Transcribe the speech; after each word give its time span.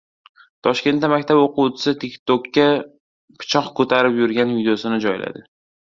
Toshkentda 0.67 1.09
maktab 1.11 1.41
o‘quvchisi 1.41 1.93
TikTok'ka 2.05 2.65
pichoq 3.43 3.69
ko‘tarib 3.81 4.19
yurgan 4.25 4.55
videosini 4.59 5.03
joyladi 5.05 5.45